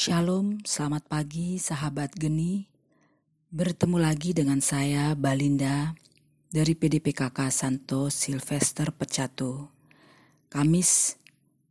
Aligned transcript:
Shalom, 0.00 0.64
selamat 0.64 1.12
pagi 1.12 1.60
sahabat 1.60 2.16
geni. 2.16 2.64
Bertemu 3.52 4.00
lagi 4.00 4.32
dengan 4.32 4.64
saya 4.64 5.12
Balinda 5.12 5.92
dari 6.48 6.72
PDPKK 6.72 7.52
Santo 7.52 8.08
Silvester 8.08 8.96
Pecatu. 8.96 9.68
Kamis 10.48 11.20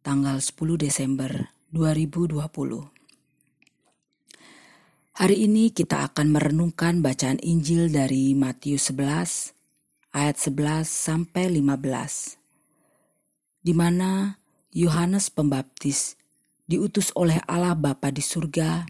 tanggal 0.06 0.38
10 0.38 0.54
Desember 0.78 1.50
2020. 1.74 2.38
Hari 5.18 5.38
ini 5.50 5.74
kita 5.74 6.06
akan 6.14 6.30
merenungkan 6.30 7.02
bacaan 7.02 7.42
Injil 7.42 7.90
dari 7.90 8.38
Matius 8.38 8.94
11 8.94 9.58
ayat 10.14 10.38
11 10.38 10.86
sampai 10.86 11.50
15. 11.50 12.38
Di 13.66 13.74
mana 13.74 14.38
Yohanes 14.70 15.34
Pembaptis 15.34 16.19
diutus 16.70 17.10
oleh 17.18 17.42
Allah 17.50 17.74
Bapa 17.74 18.14
di 18.14 18.22
surga 18.22 18.86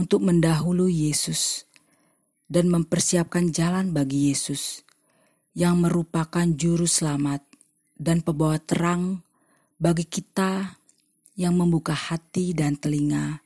untuk 0.00 0.24
mendahului 0.24 1.12
Yesus 1.12 1.68
dan 2.48 2.72
mempersiapkan 2.72 3.52
jalan 3.52 3.92
bagi 3.92 4.32
Yesus 4.32 4.80
yang 5.52 5.84
merupakan 5.84 6.48
juru 6.56 6.88
selamat 6.88 7.44
dan 8.00 8.24
pembawa 8.24 8.56
terang 8.56 9.20
bagi 9.76 10.08
kita 10.08 10.80
yang 11.36 11.60
membuka 11.60 11.92
hati 11.92 12.56
dan 12.56 12.80
telinga 12.80 13.44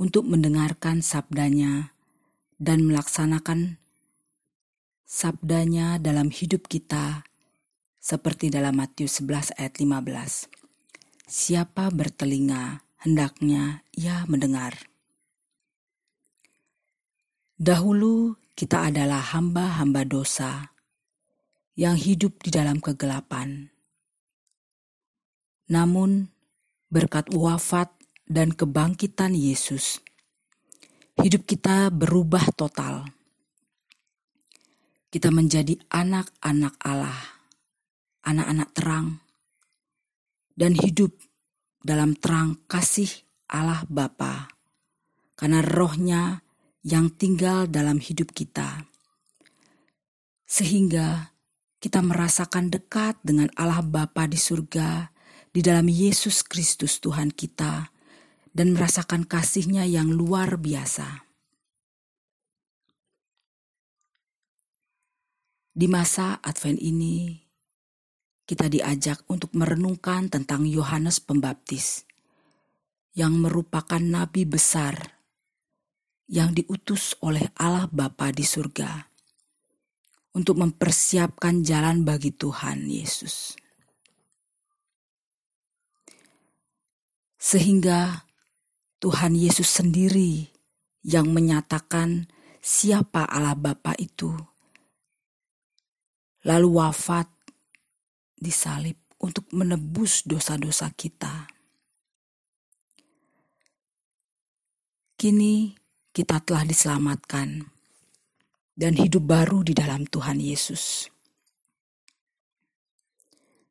untuk 0.00 0.24
mendengarkan 0.24 1.04
sabdanya 1.04 1.92
dan 2.56 2.88
melaksanakan 2.88 3.76
sabdanya 5.04 6.00
dalam 6.00 6.32
hidup 6.32 6.64
kita 6.72 7.28
seperti 8.00 8.48
dalam 8.48 8.80
Matius 8.80 9.20
11 9.20 9.60
ayat 9.60 9.76
15. 9.76 10.59
Siapa 11.30 11.94
bertelinga, 11.94 12.82
hendaknya 13.06 13.86
ia 13.94 14.26
mendengar. 14.26 14.74
Dahulu 17.54 18.34
kita 18.58 18.90
adalah 18.90 19.22
hamba-hamba 19.38 20.02
dosa 20.02 20.74
yang 21.78 21.94
hidup 21.94 22.42
di 22.42 22.50
dalam 22.50 22.82
kegelapan. 22.82 23.70
Namun, 25.70 26.34
berkat 26.90 27.30
wafat 27.30 27.94
dan 28.26 28.50
kebangkitan 28.50 29.30
Yesus, 29.38 30.02
hidup 31.22 31.46
kita 31.46 31.94
berubah 31.94 32.42
total. 32.58 33.06
Kita 35.14 35.30
menjadi 35.30 35.78
anak-anak 35.94 36.74
Allah, 36.82 37.38
anak-anak 38.26 38.74
terang 38.74 39.29
dan 40.54 40.76
hidup 40.76 41.14
dalam 41.80 42.16
terang 42.16 42.60
kasih 42.68 43.08
Allah 43.50 43.82
Bapa, 43.88 44.52
karena 45.34 45.64
rohnya 45.64 46.44
yang 46.86 47.12
tinggal 47.12 47.68
dalam 47.68 47.98
hidup 47.98 48.32
kita. 48.32 48.86
Sehingga 50.46 51.34
kita 51.80 52.04
merasakan 52.04 52.68
dekat 52.68 53.16
dengan 53.24 53.48
Allah 53.56 53.80
Bapa 53.80 54.28
di 54.28 54.36
surga, 54.36 55.08
di 55.50 55.60
dalam 55.64 55.88
Yesus 55.88 56.44
Kristus 56.44 57.00
Tuhan 57.00 57.32
kita, 57.32 57.88
dan 58.52 58.74
merasakan 58.74 59.24
kasihnya 59.24 59.86
yang 59.86 60.10
luar 60.10 60.58
biasa. 60.60 61.24
Di 65.70 65.86
masa 65.86 66.42
Advent 66.42 66.82
ini, 66.82 67.49
kita 68.50 68.66
diajak 68.66 69.22
untuk 69.30 69.54
merenungkan 69.54 70.26
tentang 70.26 70.66
Yohanes 70.66 71.22
Pembaptis 71.22 72.02
yang 73.14 73.38
merupakan 73.38 74.02
nabi 74.02 74.42
besar 74.42 75.22
yang 76.26 76.50
diutus 76.50 77.14
oleh 77.22 77.46
Allah 77.54 77.86
Bapa 77.86 78.34
di 78.34 78.42
surga 78.42 79.06
untuk 80.34 80.58
mempersiapkan 80.66 81.62
jalan 81.62 82.02
bagi 82.02 82.34
Tuhan 82.34 82.90
Yesus. 82.90 83.54
Sehingga 87.38 88.26
Tuhan 88.98 89.38
Yesus 89.38 89.78
sendiri 89.78 90.50
yang 91.06 91.30
menyatakan 91.30 92.26
siapa 92.58 93.30
Allah 93.30 93.54
Bapa 93.54 93.94
itu. 93.94 94.34
Lalu 96.42 96.68
wafat 96.82 97.39
disalib 98.40 98.96
untuk 99.20 99.44
menebus 99.52 100.24
dosa-dosa 100.24 100.88
kita. 100.96 101.46
Kini 105.20 105.76
kita 106.16 106.40
telah 106.40 106.64
diselamatkan 106.64 107.68
dan 108.72 108.96
hidup 108.96 109.28
baru 109.28 109.60
di 109.60 109.76
dalam 109.76 110.08
Tuhan 110.08 110.40
Yesus. 110.40 111.12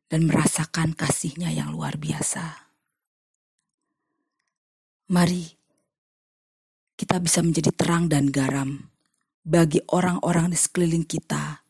Dan 0.10 0.26
merasakan 0.26 0.98
kasihnya 0.98 1.54
yang 1.54 1.70
luar 1.74 1.98
biasa. 1.98 2.70
Mari 5.10 5.46
kita 6.98 7.22
bisa 7.22 7.42
menjadi 7.46 7.70
terang 7.74 8.10
dan 8.10 8.30
garam 8.30 8.90
bagi 9.46 9.82
orang-orang 9.90 10.50
di 10.54 10.58
sekeliling 10.58 11.06
kita 11.06 11.62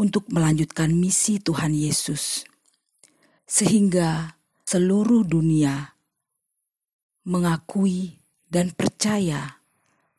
untuk 0.00 0.32
melanjutkan 0.32 0.96
misi 0.96 1.36
Tuhan 1.36 1.76
Yesus, 1.76 2.48
sehingga 3.44 4.40
seluruh 4.64 5.28
dunia 5.28 5.92
mengakui 7.28 8.16
dan 8.48 8.72
percaya 8.72 9.60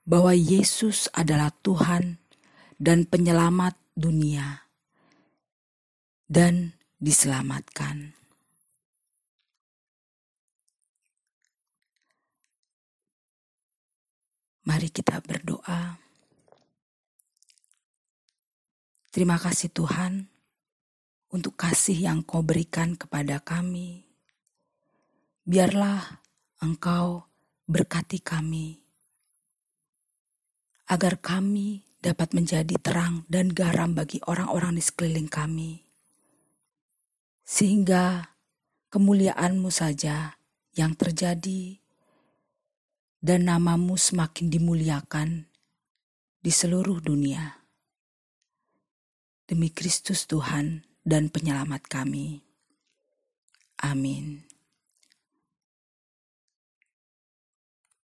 bahwa 0.06 0.38
Yesus 0.38 1.10
adalah 1.18 1.50
Tuhan 1.66 2.22
dan 2.78 3.10
Penyelamat 3.10 3.74
dunia, 3.98 4.70
dan 6.30 6.78
diselamatkan. 7.02 8.14
Mari 14.62 14.94
kita 14.94 15.26
berdoa. 15.26 16.11
Terima 19.12 19.36
kasih 19.36 19.68
Tuhan 19.76 20.32
untuk 21.36 21.60
kasih 21.60 22.08
yang 22.08 22.24
kau 22.24 22.40
berikan 22.40 22.96
kepada 22.96 23.44
kami. 23.44 24.08
Biarlah 25.44 26.24
engkau 26.64 27.28
berkati 27.68 28.24
kami, 28.24 28.80
agar 30.88 31.20
kami 31.20 31.84
dapat 32.00 32.32
menjadi 32.32 32.72
terang 32.80 33.28
dan 33.28 33.52
garam 33.52 33.92
bagi 33.92 34.24
orang-orang 34.24 34.80
di 34.80 34.84
sekeliling 34.88 35.28
kami. 35.28 35.84
Sehingga 37.44 38.32
kemuliaanmu 38.96 39.68
saja 39.76 40.40
yang 40.72 40.96
terjadi 40.96 41.84
dan 43.20 43.44
namamu 43.44 44.00
semakin 44.00 44.48
dimuliakan 44.48 45.52
di 46.40 46.48
seluruh 46.48 47.04
dunia 47.04 47.61
demi 49.52 49.68
Kristus 49.68 50.32
Tuhan 50.32 50.88
dan 51.04 51.28
penyelamat 51.28 51.92
kami. 51.92 52.40
Amin. 53.84 54.51